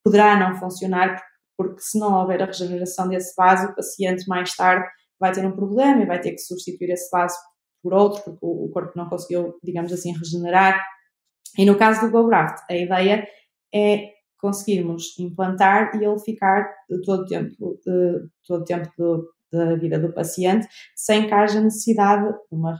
poderá 0.03 0.35
não 0.35 0.55
funcionar, 0.55 1.21
porque 1.55 1.81
se 1.81 1.99
não 1.99 2.19
houver 2.19 2.41
a 2.41 2.47
regeneração 2.47 3.07
desse 3.07 3.35
vaso, 3.37 3.67
o 3.67 3.75
paciente 3.75 4.27
mais 4.27 4.55
tarde 4.55 4.87
vai 5.19 5.31
ter 5.31 5.45
um 5.45 5.55
problema 5.55 6.01
e 6.01 6.07
vai 6.07 6.19
ter 6.19 6.31
que 6.31 6.39
substituir 6.39 6.89
esse 6.89 7.11
vaso 7.11 7.37
por 7.83 7.93
outro, 7.93 8.23
porque 8.23 8.39
o 8.41 8.69
corpo 8.69 8.93
não 8.95 9.07
conseguiu, 9.07 9.53
digamos 9.63 9.93
assim, 9.93 10.11
regenerar 10.13 10.83
e 11.57 11.65
no 11.65 11.77
caso 11.77 12.01
do 12.01 12.11
GoGraft, 12.11 12.63
a 12.69 12.75
ideia 12.75 13.27
é 13.73 14.15
conseguirmos 14.37 15.17
implantar 15.17 15.95
e 15.95 16.05
ele 16.05 16.19
ficar 16.19 16.69
todo 17.03 17.23
o 17.23 17.25
tempo, 17.25 17.79
todo 18.47 18.61
o 18.61 18.63
tempo 18.63 18.91
do, 18.97 19.27
da 19.51 19.75
vida 19.75 19.97
do 19.97 20.13
paciente 20.13 20.67
sem 20.95 21.27
que 21.27 21.33
haja 21.33 21.59
necessidade 21.59 22.27
de 22.31 22.37
uma 22.51 22.77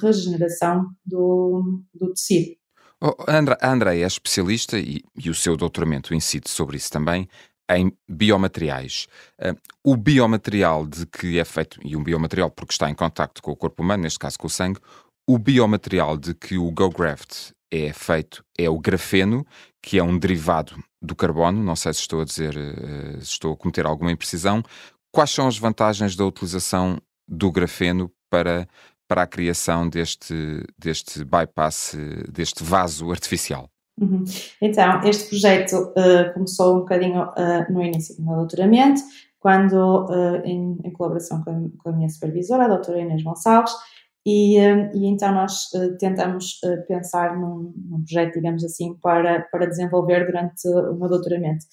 regeneração 0.00 0.86
do, 1.04 1.82
do 1.94 2.12
tecido. 2.12 2.56
Oh, 3.00 3.14
André, 3.28 3.56
a 3.60 3.70
André 3.70 4.00
é 4.00 4.06
especialista 4.06 4.78
e, 4.78 5.02
e, 5.16 5.28
o 5.28 5.34
seu 5.34 5.56
doutoramento 5.56 6.14
incide 6.14 6.48
sobre 6.48 6.76
isso 6.76 6.90
também 6.90 7.28
em 7.70 7.92
biomateriais. 8.08 9.06
Uh, 9.38 9.58
o 9.84 9.96
biomaterial 9.96 10.86
de 10.86 11.04
que 11.06 11.38
é 11.38 11.44
feito, 11.44 11.78
e 11.84 11.96
um 11.96 12.02
biomaterial 12.02 12.50
porque 12.50 12.72
está 12.72 12.88
em 12.88 12.94
contacto 12.94 13.42
com 13.42 13.50
o 13.50 13.56
corpo 13.56 13.82
humano, 13.82 14.04
neste 14.04 14.18
caso 14.18 14.38
com 14.38 14.46
o 14.46 14.50
sangue, 14.50 14.80
o 15.28 15.38
biomaterial 15.38 16.16
de 16.16 16.34
que 16.34 16.56
o 16.56 16.70
GoGraft 16.70 17.52
é 17.70 17.92
feito 17.92 18.44
é 18.58 18.68
o 18.68 18.78
grafeno, 18.78 19.46
que 19.82 19.98
é 19.98 20.02
um 20.02 20.18
derivado 20.18 20.76
do 21.00 21.14
carbono. 21.14 21.62
Não 21.62 21.76
sei 21.76 21.92
se 21.92 22.00
estou 22.00 22.20
a 22.20 22.24
dizer, 22.24 22.56
uh, 22.56 23.20
se 23.20 23.32
estou 23.32 23.52
a 23.52 23.56
cometer 23.56 23.86
alguma 23.86 24.12
imprecisão. 24.12 24.62
Quais 25.12 25.30
são 25.30 25.46
as 25.46 25.58
vantagens 25.58 26.14
da 26.16 26.24
utilização 26.24 26.98
do 27.28 27.50
grafeno 27.50 28.10
para, 28.30 28.68
para 29.08 29.22
a 29.22 29.26
criação 29.26 29.88
deste, 29.88 30.34
deste 30.78 31.24
bypass, 31.24 31.96
deste 32.30 32.62
vaso 32.62 33.10
artificial? 33.10 33.70
Uhum. 34.00 34.24
Então, 34.60 35.00
este 35.04 35.30
projeto 35.30 35.72
uh, 35.74 36.34
começou 36.34 36.76
um 36.76 36.80
bocadinho 36.80 37.22
uh, 37.22 37.72
no 37.72 37.82
início 37.82 38.14
do 38.16 38.22
meu 38.22 38.36
doutoramento, 38.36 39.00
quando, 39.38 40.04
uh, 40.06 40.44
em, 40.44 40.78
em, 40.84 40.92
colaboração 40.92 41.42
com 41.42 41.50
a, 41.50 41.82
com 41.82 41.88
a, 41.90 41.92
minha 41.92 42.08
supervisora, 42.08 42.64
a 42.64 42.68
doutora 42.68 43.00
Inês 43.00 43.22
Gonçalves, 43.22 43.72
e, 44.26 44.56
e 44.92 45.06
então 45.06 45.32
nós 45.32 45.68
tentamos 46.00 46.58
pensar 46.88 47.38
num, 47.38 47.72
num, 47.88 48.02
projeto, 48.02 48.34
digamos 48.34 48.64
assim, 48.64 48.94
para, 48.96 49.42
para 49.52 49.66
desenvolver 49.66 50.26
durante 50.26 50.68
o 50.68 50.96
meu 50.96 51.08
doutoramento. 51.08 51.64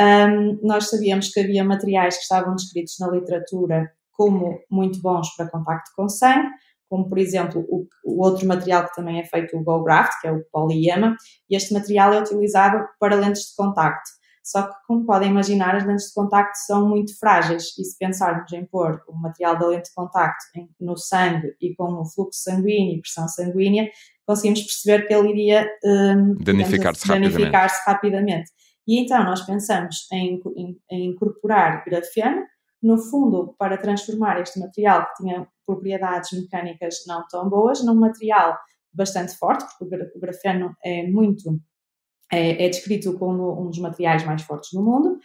Um, 0.00 0.58
nós 0.66 0.90
sabíamos 0.90 1.28
que 1.28 1.38
havia 1.38 1.62
materiais 1.62 2.16
que 2.16 2.22
estavam 2.22 2.56
descritos 2.56 2.96
na 2.98 3.08
literatura 3.08 3.92
como 4.10 4.58
muito 4.68 5.00
bons 5.00 5.28
para 5.36 5.48
contacto 5.48 5.92
com 5.94 6.08
sangue, 6.08 6.48
como 6.88 7.08
por 7.08 7.18
exemplo 7.18 7.64
o, 7.68 7.86
o, 8.04 8.24
outro 8.24 8.44
material 8.44 8.88
que 8.88 8.94
também 8.94 9.20
é 9.20 9.24
feito, 9.24 9.56
o 9.56 9.62
GoGraft, 9.62 10.20
que 10.20 10.26
é 10.26 10.32
o 10.32 10.44
poliema, 10.50 11.14
e 11.48 11.54
este 11.54 11.72
material 11.72 12.12
é 12.12 12.20
utilizado 12.20 12.84
para 12.98 13.14
lentes 13.14 13.50
de 13.50 13.56
contacto. 13.56 14.10
Só 14.50 14.62
que, 14.62 14.74
como 14.88 15.06
podem 15.06 15.30
imaginar, 15.30 15.76
as 15.76 15.86
lentes 15.86 16.08
de 16.08 16.14
contacto 16.14 16.58
são 16.66 16.88
muito 16.88 17.16
frágeis 17.16 17.72
e 17.78 17.84
se 17.84 17.96
pensarmos 17.96 18.52
em 18.52 18.66
pôr 18.66 19.00
o 19.06 19.14
material 19.14 19.56
da 19.56 19.68
lente 19.68 19.90
de 19.90 19.94
contacto 19.94 20.44
no 20.80 20.96
sangue 20.96 21.54
e 21.60 21.72
com 21.76 21.84
o 21.84 22.04
fluxo 22.04 22.42
sanguíneo 22.42 22.96
e 22.96 23.00
pressão 23.00 23.28
sanguínea, 23.28 23.88
conseguimos 24.26 24.62
perceber 24.62 25.06
que 25.06 25.14
ele 25.14 25.30
iria 25.30 25.70
um, 25.84 26.34
danificar-se 26.34 27.06
rapidamente. 27.06 27.32
Danificar 27.32 27.82
rapidamente. 27.86 28.50
E 28.88 28.98
então 28.98 29.22
nós 29.22 29.40
pensamos 29.42 30.08
em, 30.12 30.42
em, 30.56 30.80
em 30.90 31.10
incorporar 31.10 31.84
grafeno, 31.84 32.42
no 32.82 32.98
fundo, 32.98 33.54
para 33.56 33.78
transformar 33.78 34.40
este 34.40 34.58
material 34.58 35.06
que 35.06 35.22
tinha 35.22 35.46
propriedades 35.64 36.32
mecânicas 36.32 37.04
não 37.06 37.24
tão 37.30 37.48
boas 37.48 37.84
num 37.84 37.94
material 37.94 38.58
bastante 38.92 39.36
forte, 39.36 39.64
porque 39.78 39.94
o 40.16 40.20
grafeno 40.20 40.74
é 40.84 41.06
muito 41.06 41.60
é, 42.32 42.66
é, 42.66 42.68
descrito 42.68 43.18
como 43.18 43.60
um 43.60 43.68
dos 43.68 43.78
materiais 43.78 44.24
mais 44.24 44.42
fortes 44.42 44.70
do 44.72 44.82
mundo. 44.82 45.18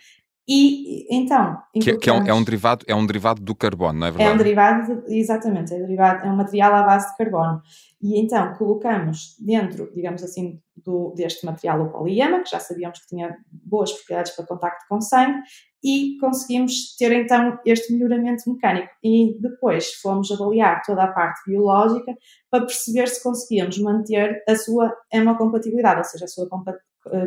E 0.47 1.07
então. 1.09 1.57
Que, 1.73 1.97
que 1.97 2.09
é, 2.09 2.13
um, 2.13 2.27
é, 2.27 2.33
um, 2.33 2.43
derivado, 2.43 2.85
é 2.87 2.93
um 2.93 3.05
derivado 3.05 3.41
do 3.41 3.55
carbono, 3.55 3.99
não 3.99 4.07
é 4.07 4.11
verdade? 4.11 4.29
É 4.29 4.33
um 4.33 4.37
derivado, 4.37 5.01
de, 5.01 5.17
exatamente, 5.17 5.73
é, 5.73 5.79
derivado, 5.79 6.23
é 6.23 6.29
um 6.29 6.35
material 6.35 6.75
à 6.75 6.83
base 6.83 7.09
de 7.11 7.17
carbono. 7.17 7.61
E 7.99 8.19
então 8.19 8.53
colocamos 8.53 9.35
dentro, 9.39 9.91
digamos 9.95 10.21
assim, 10.21 10.61
do, 10.77 11.13
deste 11.15 11.43
material 11.47 11.81
o 11.81 11.89
poliema, 11.89 12.43
que 12.43 12.51
já 12.51 12.59
sabíamos 12.59 12.99
que 12.99 13.07
tinha 13.07 13.35
boas 13.49 13.91
propriedades 13.91 14.35
para 14.35 14.45
contacto 14.45 14.85
com 14.87 15.01
sangue, 15.01 15.41
e 15.83 16.17
conseguimos 16.19 16.95
ter 16.95 17.11
então 17.11 17.59
este 17.65 17.93
melhoramento 17.93 18.43
mecânico. 18.47 18.89
E 19.03 19.37
depois 19.39 19.93
fomos 19.95 20.31
avaliar 20.31 20.83
toda 20.85 21.03
a 21.03 21.11
parte 21.11 21.41
biológica 21.47 22.15
para 22.51 22.65
perceber 22.65 23.07
se 23.07 23.21
conseguíamos 23.23 23.79
manter 23.79 24.43
a 24.47 24.55
sua 24.55 24.95
hemocompatibilidade, 25.11 25.99
ou 25.99 26.03
seja, 26.03 26.25
a 26.25 26.27
sua 26.27 26.47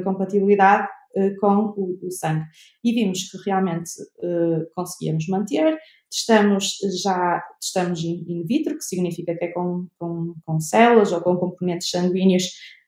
compatibilidade 0.04 0.88
eh, 1.14 1.34
com 1.40 1.72
o, 1.76 1.98
o, 2.02 2.10
sangue. 2.10 2.44
E 2.84 2.92
vimos 2.92 3.30
que 3.30 3.38
realmente 3.44 3.90
uh, 4.18 4.66
conseguíamos 4.74 5.26
manter. 5.28 5.76
Testamos 6.10 6.76
já 7.02 7.42
testamos 7.60 8.04
in, 8.04 8.24
in, 8.28 8.44
vitro, 8.44 8.76
que 8.76 8.84
significa 8.84 9.34
que 9.34 9.46
é 9.46 9.48
com, 9.48 9.88
com, 9.98 10.34
com 10.44 10.60
células 10.60 11.10
ou 11.12 11.20
com 11.20 11.36
componentes 11.36 11.90
sanguíneos 11.90 12.44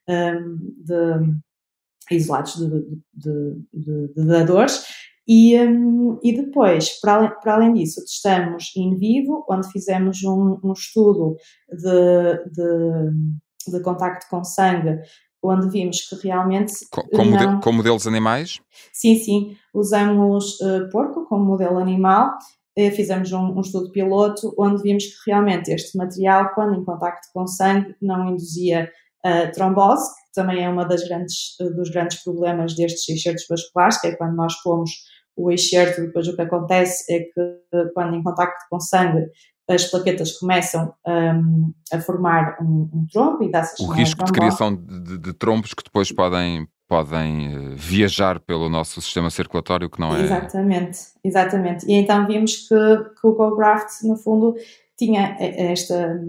um, 0.09 0.13
ehm, 0.13 0.57
de, 0.79 2.15
isolados 2.15 2.57
de, 2.57 2.69
de, 3.15 4.09
de, 4.15 4.27
dadores 4.27 4.85
e, 5.27 5.57
um, 5.61 6.19
e 6.23 6.35
depois, 6.35 7.01
para 7.01 7.15
além, 7.15 7.31
para 7.41 7.55
além 7.55 7.73
disso, 7.75 8.01
testamos 8.01 8.73
in 8.77 8.97
vivo, 8.97 9.45
onde 9.49 9.71
fizemos 9.71 10.23
um, 10.25 10.59
um 10.63 10.73
estudo 10.73 11.37
de, 11.71 12.51
de, 12.51 13.73
de, 13.73 13.83
contacto 13.83 14.27
com 14.29 14.43
sangue, 14.43 14.99
onde 15.43 15.69
vimos 15.71 16.09
que 16.09 16.15
realmente. 16.27 16.73
Com, 16.91 17.03
com, 17.03 17.25
não... 17.25 17.31
modelo, 17.31 17.61
com 17.61 17.73
modelos 17.73 18.07
animais? 18.07 18.61
Sim, 18.93 19.17
sim. 19.17 19.57
Usamos 19.75 20.61
uh, 20.61 20.89
porco 20.91 21.27
como 21.27 21.45
modelo 21.45 21.79
animal. 21.79 22.31
Uh, 22.79 22.91
fizemos 22.93 23.33
um, 23.33 23.57
um, 23.57 23.61
estudo 23.61 23.91
piloto 23.91 24.55
onde 24.59 24.83
vimos 24.83 25.05
que 25.05 25.31
realmente 25.31 25.71
este 25.71 25.97
material, 25.97 26.53
quando 26.55 26.75
em 26.75 26.85
contacto 26.85 27.29
com 27.33 27.47
sangue, 27.47 27.95
não 28.01 28.31
induzia 28.31 28.91
uh, 29.27 29.53
trombose, 29.53 30.09
que 30.09 30.33
também 30.35 30.65
é 30.65 30.69
uma 30.69 30.85
das 30.85 31.07
grandes, 31.07 31.57
dos 31.77 31.91
grandes 31.91 32.23
problemas 32.23 32.75
destes 32.75 33.09
excertos 33.09 33.47
vasculares, 33.49 34.01
que 34.01 34.09
é 34.09 34.17
quando 34.17 34.37
nós 34.37 34.55
pomos 34.63 34.91
o 35.37 35.51
excerto, 35.51 36.03
depois 36.03 36.29
o 36.29 36.37
que 36.37 36.43
acontece 36.43 37.11
é 37.13 37.21
que 37.21 37.91
quando 37.95 38.15
em 38.15 38.23
contacto 38.23 38.67
com 38.69 38.79
sangue 38.79 39.27
as 39.75 39.85
plaquetas 39.87 40.39
começam 40.39 40.93
um, 41.07 41.73
a 41.93 42.01
formar 42.01 42.57
um, 42.61 42.89
um 42.93 43.07
trombo 43.13 43.43
e 43.43 43.51
dá-se 43.51 43.83
O 43.83 43.87
risco 43.87 44.25
de 44.25 44.33
criação 44.33 44.75
de, 44.75 45.19
de, 45.19 45.33
trombos 45.33 45.73
que 45.75 45.85
depois 45.85 46.11
podem, 46.11 46.67
podem 46.89 47.57
uh, 47.57 47.77
viajar 47.77 48.41
pelo 48.41 48.69
nosso 48.69 49.01
sistema 49.01 49.31
circulatório, 49.31 49.89
que 49.89 50.01
não 50.01 50.15
é... 50.15 50.23
Exatamente, 50.23 50.99
exatamente. 51.23 51.87
E 51.87 51.95
então 51.95 52.27
vimos 52.27 52.69
que, 52.69 52.75
que 53.21 53.27
o 53.27 53.35
GoGraft, 53.35 54.03
no 54.05 54.17
fundo, 54.17 54.57
tinha 54.99 55.37
esta, 55.39 56.21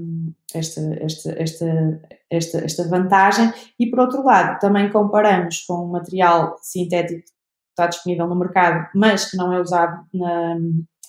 esta, 0.54 0.82
esta, 1.02 1.32
esta, 1.42 2.02
esta, 2.30 2.58
esta 2.60 2.88
vantagem 2.88 3.52
e, 3.80 3.88
por 3.88 4.00
outro 4.00 4.24
lado, 4.24 4.60
também 4.60 4.90
comparamos 4.90 5.62
com 5.66 5.86
um 5.86 5.92
material 5.92 6.56
sintético 6.62 7.24
está 7.72 7.88
disponível 7.88 8.28
no 8.28 8.36
mercado, 8.36 8.88
mas 8.94 9.30
que 9.30 9.38
não 9.38 9.52
é 9.52 9.60
usado 9.60 10.06
na, 10.14 10.58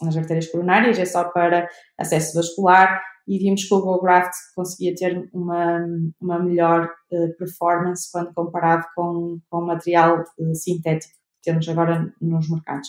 nas 0.04 0.16
artérias 0.16 0.46
coronárias, 0.48 0.98
é 0.98 1.04
só 1.04 1.24
para 1.24 1.68
acesso 1.98 2.34
vascular 2.34 3.00
e 3.26 3.38
vimos 3.38 3.64
que 3.64 3.74
o 3.74 3.80
GoGraft 3.80 4.32
conseguia 4.54 4.94
ter 4.94 5.28
uma, 5.32 5.86
uma 6.20 6.38
melhor 6.40 6.90
uh, 7.12 7.36
performance 7.38 8.10
quando 8.10 8.34
comparado 8.34 8.84
com, 8.94 9.38
com 9.48 9.58
o 9.58 9.66
material 9.66 10.24
uh, 10.38 10.54
sintético 10.54 11.12
que 11.12 11.50
temos 11.50 11.68
agora 11.68 12.12
nos 12.20 12.50
mercados. 12.50 12.88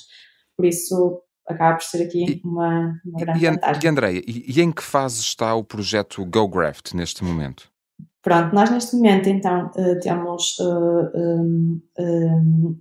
Por 0.58 0.65
isso, 0.65 1.22
acaba 1.48 1.77
por 1.77 1.84
ser 1.84 2.03
aqui 2.03 2.41
uma, 2.43 3.00
uma 3.05 3.20
grande 3.20 3.46
e, 3.46 3.50
vantagem. 3.50 3.84
E 3.84 3.88
Andréia, 3.88 4.22
e, 4.25 4.46
e, 4.48 4.62
em 4.62 4.72
que 4.72 4.84
fase 4.84 5.22
está 5.22 5.53
o 5.55 5.63
projeto 5.63 6.25
GoGraft 6.25 6.93
neste 6.93 7.24
momento? 7.24 7.72
Pronto, 8.22 8.55
nós 8.55 8.70
neste 8.72 8.96
momento 8.96 9.27
então 9.27 9.70
uh, 9.75 10.00
temos, 10.00 10.58
uh, 10.60 11.12
um, 11.13 11.82
um, 12.00 12.79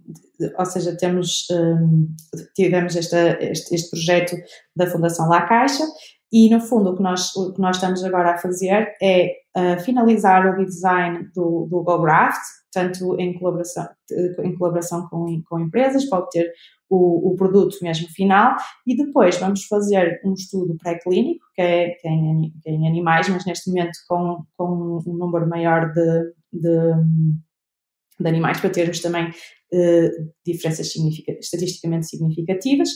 ou 0.58 0.66
seja, 0.66 0.96
temos, 0.96 1.46
um, 1.50 2.08
tivemos 2.54 2.96
esta, 2.96 3.38
este, 3.42 3.74
este, 3.74 3.90
projeto 3.90 4.36
da 4.74 4.86
Fundação 4.86 5.28
La 5.28 5.42
Caixa 5.42 5.84
e 6.32 6.48
no 6.48 6.60
fundo 6.60 6.90
o 6.90 6.96
que 6.96 7.02
nós, 7.02 7.34
o 7.36 7.52
que 7.52 7.60
nós 7.60 7.76
estamos 7.76 8.02
agora 8.02 8.32
a 8.32 8.38
fazer 8.38 8.94
é 9.02 9.32
uh, 9.56 9.80
finalizar 9.80 10.58
o 10.58 10.64
design 10.64 11.28
do, 11.34 11.66
do 11.70 11.82
GoGraft, 11.82 12.40
tanto 12.72 13.20
em 13.20 13.38
colaboração, 13.38 13.86
em 14.42 14.54
colaboração 14.56 15.06
com, 15.08 15.42
com 15.42 15.60
empresas 15.60 16.06
para 16.06 16.20
obter 16.20 16.50
o, 16.88 17.32
o, 17.32 17.36
produto 17.36 17.76
mesmo 17.82 18.08
final 18.08 18.54
e 18.86 18.96
depois 18.96 19.38
vamos 19.38 19.64
fazer 19.64 20.20
um 20.24 20.34
estudo 20.34 20.76
pré-clínico, 20.76 21.44
que, 21.54 21.62
é, 21.62 21.96
é 22.04 22.08
em, 22.08 22.52
é 22.66 22.70
em 22.70 22.88
animais, 22.88 23.28
mas 23.28 23.44
neste 23.46 23.70
momento 23.70 23.98
com, 24.08 24.42
com 24.56 25.00
um 25.06 25.14
número 25.14 25.48
maior 25.48 25.92
de, 25.92 26.32
de, 26.52 26.92
de 28.20 28.28
animais 28.28 28.60
para 28.60 28.70
termos 28.70 29.00
também 29.00 29.30
uh, 29.72 30.32
diferenças 30.44 30.92
estatisticamente 31.40 32.06
significativas 32.06 32.90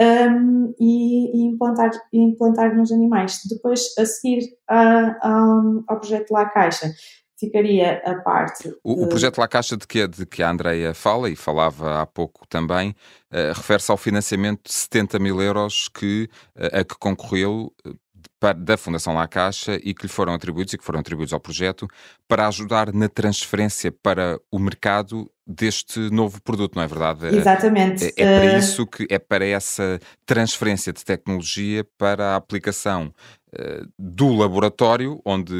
um, 0.00 0.74
e, 0.78 1.36
e, 1.36 1.46
implantar, 1.46 1.90
implantar 2.12 2.76
nos 2.76 2.92
animais. 2.92 3.40
Depois, 3.48 3.96
a 3.98 4.06
seguir 4.06 4.44
a, 4.68 5.16
a, 5.22 5.62
ao 5.88 6.00
projeto 6.00 6.30
La 6.30 6.48
Caixa, 6.48 6.92
ficaria 7.38 8.02
a 8.04 8.16
parte. 8.16 8.72
O, 8.82 8.94
de... 8.94 9.02
o 9.02 9.08
projeto 9.08 9.38
La 9.38 9.48
Caixa 9.48 9.76
de 9.76 9.86
que, 9.86 10.06
de 10.06 10.26
que 10.26 10.42
a 10.42 10.50
Andreia 10.50 10.94
fala 10.94 11.30
e 11.30 11.36
falava 11.36 12.00
há 12.00 12.06
pouco 12.06 12.46
também, 12.48 12.90
uh, 13.32 13.52
refere-se 13.54 13.90
ao 13.90 13.96
financiamento 13.96 14.62
de 14.64 14.72
70 14.72 15.18
mil 15.18 15.40
euros 15.40 15.88
que, 15.88 16.28
uh, 16.56 16.80
a 16.80 16.84
que 16.84 16.96
concorreu 16.98 17.72
da 18.56 18.76
Fundação 18.76 19.14
La 19.14 19.26
Caixa 19.26 19.78
e 19.82 19.92
que 19.92 20.02
lhe 20.02 20.08
foram 20.08 20.32
atribuídos 20.32 20.72
e 20.72 20.78
que 20.78 20.84
foram 20.84 21.00
atribuídos 21.00 21.32
ao 21.32 21.40
projeto 21.40 21.88
para 22.26 22.46
ajudar 22.46 22.92
na 22.92 23.08
transferência 23.08 23.90
para 23.90 24.38
o 24.50 24.58
mercado 24.58 25.30
deste 25.46 25.98
novo 26.10 26.40
produto, 26.42 26.76
não 26.76 26.82
é 26.82 26.86
verdade? 26.86 27.26
Exatamente. 27.26 28.04
É, 28.16 28.22
é 28.22 28.38
para 28.38 28.58
isso 28.58 28.86
que 28.86 29.06
é 29.10 29.18
para 29.18 29.44
essa 29.44 29.98
transferência 30.26 30.92
de 30.92 31.04
tecnologia 31.04 31.84
para 31.96 32.32
a 32.32 32.36
aplicação 32.36 33.12
uh, 33.52 33.88
do 33.98 34.32
laboratório 34.34 35.20
onde 35.24 35.54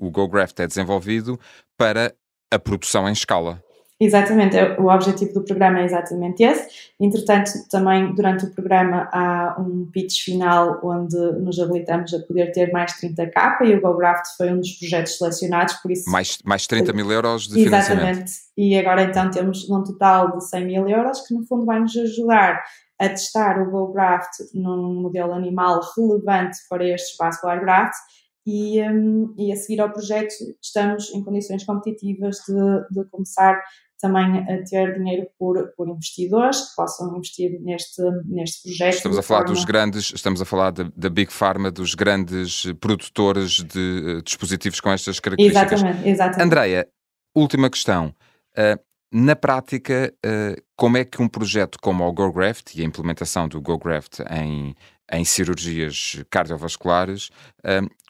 o 0.00 0.10
GoGraft 0.10 0.58
é 0.60 0.66
desenvolvido 0.66 1.38
para 1.76 2.14
a 2.50 2.58
produção 2.58 3.08
em 3.08 3.12
escala. 3.12 3.62
Exatamente, 4.04 4.54
é, 4.54 4.78
o 4.78 4.88
objetivo 4.88 5.32
do 5.32 5.44
programa 5.44 5.80
é 5.80 5.84
exatamente 5.84 6.42
esse. 6.42 6.68
Entretanto, 7.00 7.50
também 7.70 8.14
durante 8.14 8.44
o 8.44 8.50
programa 8.50 9.08
há 9.10 9.56
um 9.58 9.88
pitch 9.90 10.24
final 10.24 10.78
onde 10.84 11.16
nos 11.40 11.58
habilitamos 11.58 12.12
a 12.12 12.18
poder 12.20 12.52
ter 12.52 12.70
mais 12.70 12.92
30k 13.00 13.62
e 13.62 13.74
o 13.74 13.80
GoGraft 13.80 14.36
foi 14.36 14.52
um 14.52 14.58
dos 14.58 14.72
projetos 14.72 15.16
selecionados, 15.16 15.74
por 15.76 15.90
isso... 15.90 16.10
Mais, 16.10 16.36
mais 16.44 16.66
30 16.66 16.92
mil 16.92 17.10
euros 17.10 17.48
de 17.48 17.60
exatamente. 17.60 17.86
financiamento. 17.86 18.28
Exatamente, 18.28 18.32
e 18.58 18.78
agora 18.78 19.02
então 19.04 19.30
temos 19.30 19.70
um 19.70 19.82
total 19.82 20.36
de 20.36 20.48
100 20.48 20.66
mil 20.66 20.88
euros 20.88 21.20
que 21.22 21.32
no 21.32 21.46
fundo 21.46 21.64
vai 21.64 21.80
nos 21.80 21.96
ajudar 21.96 22.62
a 23.00 23.08
testar 23.08 23.60
o 23.60 23.70
GoGraft 23.70 24.30
num 24.52 25.00
modelo 25.00 25.32
animal 25.32 25.80
relevante 25.96 26.58
para 26.68 26.86
estes 26.86 27.16
vascular 27.16 27.58
grafts 27.60 27.98
e, 28.46 28.80
um, 28.82 29.34
e 29.38 29.52
a 29.52 29.56
seguir 29.56 29.80
ao 29.80 29.92
projeto 29.92 30.34
estamos 30.62 31.10
em 31.14 31.22
condições 31.22 31.64
competitivas 31.64 32.36
de, 32.46 33.02
de 33.02 33.08
começar 33.10 33.60
também 34.00 34.40
a 34.40 34.62
ter 34.64 34.98
dinheiro 34.98 35.26
por, 35.38 35.72
por 35.76 35.88
investidores 35.88 36.60
que 36.60 36.76
possam 36.76 37.16
investir 37.16 37.58
neste, 37.62 38.02
neste 38.26 38.62
projeto. 38.62 38.96
Estamos 38.96 39.18
a 39.18 39.22
falar 39.22 39.40
forma... 39.40 39.54
dos 39.54 39.64
grandes, 39.64 40.12
estamos 40.14 40.42
a 40.42 40.44
falar 40.44 40.72
da 40.72 41.08
Big 41.08 41.32
Pharma, 41.32 41.70
dos 41.70 41.94
grandes 41.94 42.70
produtores 42.80 43.62
de 43.62 44.18
uh, 44.18 44.22
dispositivos 44.22 44.78
com 44.80 44.90
estas 44.90 45.18
características. 45.20 45.72
Exatamente, 45.72 46.08
exatamente. 46.08 46.42
Andreia, 46.42 46.88
última 47.34 47.70
questão. 47.70 48.14
Uh, 48.50 48.78
na 49.10 49.34
prática, 49.34 50.12
uh, 50.26 50.62
como 50.76 50.98
é 50.98 51.04
que 51.04 51.22
um 51.22 51.28
projeto 51.28 51.78
como 51.80 52.04
o 52.04 52.12
GoGraft 52.12 52.74
e 52.74 52.82
a 52.82 52.84
implementação 52.84 53.48
do 53.48 53.58
GoGraft 53.58 54.20
em, 54.28 54.74
em 55.10 55.24
cirurgias 55.24 56.22
cardiovasculares, 56.28 57.30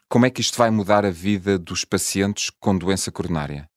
como 0.09 0.25
é 0.25 0.29
que 0.29 0.41
isto 0.41 0.57
vai 0.57 0.69
mudar 0.69 1.05
a 1.05 1.11
vida 1.11 1.57
dos 1.57 1.83
pacientes 1.83 2.49
com 2.59 2.77
doença 2.77 3.11
coronária? 3.11 3.69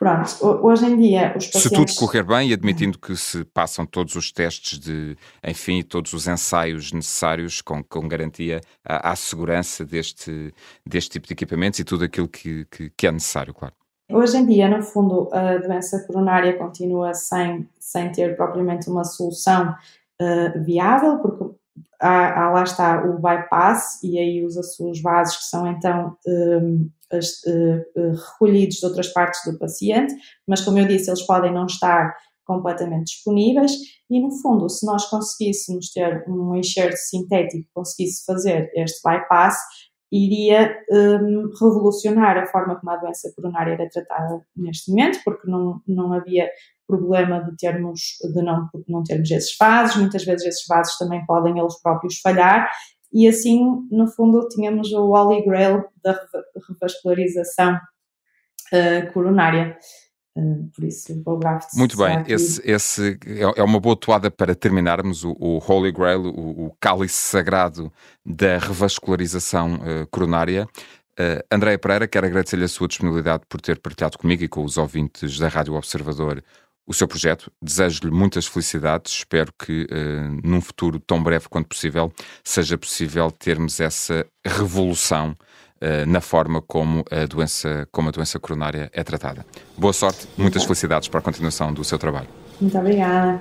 Pronto, 0.00 0.32
hoje 0.62 0.86
em 0.86 0.96
dia 0.96 1.34
os 1.36 1.46
pacientes... 1.46 1.62
Se 1.62 1.68
tudo 1.68 1.94
correr 1.94 2.22
bem 2.22 2.48
e 2.48 2.54
admitindo 2.54 2.98
que 2.98 3.14
se 3.14 3.44
passam 3.44 3.84
todos 3.84 4.16
os 4.16 4.32
testes 4.32 4.78
de, 4.78 5.14
enfim, 5.46 5.82
todos 5.82 6.14
os 6.14 6.26
ensaios 6.26 6.90
necessários 6.90 7.60
com, 7.60 7.84
com 7.84 8.08
garantia 8.08 8.62
à, 8.82 9.10
à 9.10 9.16
segurança 9.16 9.84
deste, 9.84 10.54
deste 10.86 11.10
tipo 11.10 11.26
de 11.26 11.34
equipamentos 11.34 11.80
e 11.80 11.84
tudo 11.84 12.04
aquilo 12.04 12.28
que, 12.28 12.64
que, 12.70 12.90
que, 12.96 13.06
é 13.06 13.12
necessário, 13.12 13.52
claro. 13.52 13.74
Hoje 14.10 14.38
em 14.38 14.46
dia, 14.46 14.70
no 14.70 14.82
fundo, 14.82 15.28
a 15.34 15.58
doença 15.58 16.02
coronária 16.06 16.56
continua 16.56 17.12
sem, 17.12 17.68
sem 17.78 18.10
ter 18.10 18.34
propriamente 18.36 18.88
uma 18.88 19.04
solução 19.04 19.74
uh, 20.18 20.64
viável, 20.64 21.18
porque 21.18 21.59
há, 22.00 22.44
há, 22.44 22.50
lá 22.50 22.62
está 22.62 23.04
o 23.04 23.18
bypass 23.18 24.02
e 24.02 24.18
aí 24.18 24.44
usa-se 24.44 24.82
os 24.82 25.00
vasos 25.00 25.36
que 25.36 25.44
são 25.44 25.66
então 25.66 26.16
um, 26.26 26.90
as, 27.12 27.42
uh, 27.44 27.84
uh, 27.96 28.12
recolhidos 28.12 28.76
de 28.76 28.86
outras 28.86 29.08
partes 29.08 29.40
do 29.44 29.58
paciente, 29.58 30.14
mas 30.46 30.60
como 30.62 30.78
eu 30.78 30.86
disse, 30.86 31.10
eles 31.10 31.22
podem 31.22 31.52
não 31.52 31.66
estar 31.66 32.16
completamente 32.44 33.12
disponíveis 33.12 33.72
e 34.08 34.20
no 34.20 34.30
fundo, 34.40 34.68
se 34.68 34.84
nós 34.84 35.06
conseguíssemos 35.08 35.92
ter 35.92 36.24
um 36.28 36.56
enxerto 36.56 36.96
sintético 36.96 37.68
conseguisse 37.72 38.24
fazer 38.24 38.70
este 38.74 39.00
bypass, 39.04 39.56
iria 40.12 40.76
um, 40.90 41.50
revolucionar 41.60 42.36
a 42.36 42.46
forma 42.46 42.78
como 42.78 42.90
a 42.90 42.96
doença 42.96 43.32
coronária 43.34 43.74
era 43.74 43.88
tratada 43.88 44.44
neste 44.56 44.90
momento, 44.90 45.20
porque 45.24 45.48
não, 45.48 45.80
não 45.86 46.12
havia 46.12 46.48
problema 46.86 47.44
de 47.44 47.56
termos 47.56 48.00
de 48.34 48.42
não, 48.42 48.68
de 48.74 48.92
não 48.92 49.04
termos 49.04 49.30
esses 49.30 49.56
vasos, 49.56 49.96
muitas 49.96 50.24
vezes 50.24 50.46
esses 50.46 50.66
vasos 50.66 50.98
também 50.98 51.24
podem 51.26 51.58
eles 51.58 51.80
próprios 51.80 52.18
falhar 52.20 52.68
e 53.12 53.26
assim, 53.26 53.88
no 53.90 54.06
fundo, 54.06 54.46
tínhamos 54.48 54.92
o 54.92 55.10
Holy 55.10 55.44
Grail 55.44 55.84
da 56.02 56.18
revascularização 56.68 57.74
uh, 57.74 59.12
coronária. 59.12 59.76
Uh, 60.36 60.70
por 60.74 60.84
isso, 60.84 61.20
o 61.26 61.36
graft 61.38 61.74
Muito 61.74 61.96
bem, 61.96 62.24
esse, 62.28 62.62
esse 62.64 63.18
é, 63.26 63.60
é 63.60 63.62
uma 63.64 63.80
boa 63.80 63.96
toada 63.96 64.30
para 64.30 64.54
terminarmos 64.54 65.24
o, 65.24 65.36
o 65.40 65.58
Holy 65.58 65.90
Grail, 65.90 66.22
o, 66.22 66.66
o, 66.66 66.76
cálice 66.80 67.16
sagrado 67.16 67.92
da 68.24 68.58
revascularização 68.58 69.74
uh, 69.74 70.06
coronária. 70.08 70.68
Uh, 71.18 71.42
Andréia 71.50 71.78
Pereira, 71.78 72.06
quero 72.06 72.26
agradecer-lhe 72.26 72.64
a 72.64 72.68
sua 72.68 72.86
disponibilidade 72.86 73.42
por 73.48 73.60
ter 73.60 73.80
partilhado 73.80 74.16
comigo 74.18 74.44
e 74.44 74.48
com 74.48 74.64
os 74.64 74.78
ouvintes 74.78 75.36
da 75.36 75.48
Rádio 75.48 75.74
Observador 75.74 76.42
o 76.86 76.94
seu 76.94 77.06
projeto. 77.06 77.52
Desejo-lhe 77.62 78.10
muitas 78.10 78.46
felicidades. 78.46 79.12
Espero 79.14 79.52
que 79.52 79.84
uh, 79.84 80.48
num 80.48 80.60
futuro 80.60 80.98
tão 80.98 81.22
breve 81.22 81.48
quanto 81.48 81.68
possível 81.68 82.12
seja 82.42 82.78
possível 82.78 83.30
termos 83.30 83.80
essa 83.80 84.26
revolução 84.44 85.36
na 86.06 86.20
forma 86.20 86.60
como 86.60 87.04
a 87.10 87.26
doença, 87.26 87.88
como 87.90 88.08
a 88.08 88.12
doença 88.12 88.38
coronária 88.38 88.90
é 88.92 89.02
tratada. 89.02 89.46
Boa 89.76 89.92
sorte, 89.92 90.28
muitas 90.36 90.64
felicidades 90.64 91.08
para 91.08 91.20
a 91.20 91.22
continuação 91.22 91.72
do 91.72 91.82
seu 91.82 91.98
trabalho. 91.98 92.28
Muito 92.60 92.76
obrigada. 92.78 93.40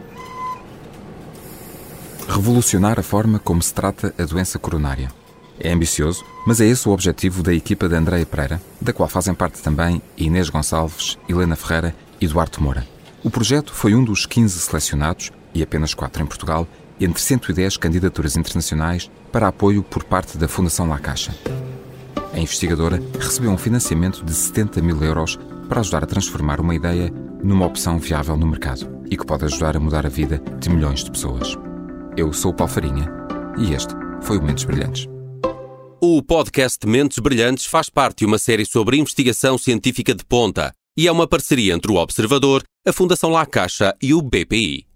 Revolucionar 2.27 2.99
a 2.99 3.03
forma 3.03 3.39
como 3.39 3.61
se 3.61 3.73
trata 3.73 4.13
a 4.17 4.23
doença 4.23 4.57
coronária. 4.59 5.11
É 5.59 5.73
ambicioso, 5.73 6.23
mas 6.47 6.61
é 6.61 6.65
esse 6.65 6.87
o 6.87 6.91
objetivo 6.93 7.43
da 7.43 7.53
equipa 7.53 7.89
de 7.89 7.95
Andréia 7.95 8.25
Pereira, 8.25 8.61
da 8.79 8.93
qual 8.93 9.09
fazem 9.09 9.33
parte 9.33 9.61
também 9.61 10.01
Inês 10.15 10.49
Gonçalves, 10.49 11.17
Helena 11.27 11.57
Ferreira 11.57 11.93
e 12.21 12.27
Duarte 12.27 12.61
Moura. 12.61 12.87
O 13.23 13.29
projeto 13.29 13.73
foi 13.73 13.93
um 13.93 14.03
dos 14.03 14.25
15 14.25 14.57
selecionados, 14.57 15.31
e 15.53 15.61
apenas 15.61 15.93
4 15.93 16.23
em 16.23 16.25
Portugal, 16.25 16.65
entre 17.01 17.21
110 17.21 17.75
candidaturas 17.75 18.37
internacionais 18.37 19.11
para 19.31 19.47
apoio 19.47 19.83
por 19.83 20.05
parte 20.05 20.37
da 20.37 20.47
Fundação 20.47 20.87
La 20.87 20.99
Caixa. 20.99 21.35
A 22.33 22.39
investigadora 22.39 23.01
recebeu 23.19 23.51
um 23.51 23.57
financiamento 23.57 24.23
de 24.23 24.33
70 24.33 24.81
mil 24.81 25.01
euros 25.03 25.37
para 25.67 25.81
ajudar 25.81 26.03
a 26.03 26.07
transformar 26.07 26.59
uma 26.59 26.75
ideia 26.75 27.11
numa 27.43 27.65
opção 27.65 27.97
viável 27.99 28.37
no 28.37 28.47
mercado 28.47 28.87
e 29.09 29.17
que 29.17 29.25
pode 29.25 29.45
ajudar 29.45 29.75
a 29.75 29.79
mudar 29.79 30.05
a 30.05 30.09
vida 30.09 30.41
de 30.59 30.69
milhões 30.69 31.03
de 31.03 31.11
pessoas. 31.11 31.57
Eu 32.15 32.31
sou 32.33 32.51
o 32.51 32.53
Paulo 32.53 32.71
Farinha 32.71 33.09
e 33.57 33.73
este 33.73 33.93
foi 34.21 34.37
o 34.37 34.43
Mentes 34.43 34.63
Brilhantes. 34.63 35.07
O 36.01 36.21
podcast 36.23 36.85
Mentes 36.87 37.19
Brilhantes 37.19 37.65
faz 37.65 37.89
parte 37.89 38.19
de 38.19 38.25
uma 38.25 38.37
série 38.37 38.65
sobre 38.65 38.97
investigação 38.97 39.57
científica 39.57 40.13
de 40.13 40.23
ponta 40.23 40.73
e 40.97 41.07
é 41.07 41.11
uma 41.11 41.27
parceria 41.27 41.73
entre 41.73 41.91
o 41.91 41.95
Observador, 41.95 42.63
a 42.87 42.93
Fundação 42.93 43.29
La 43.31 43.45
Caixa 43.45 43.95
e 44.01 44.13
o 44.13 44.21
BPI. 44.21 44.88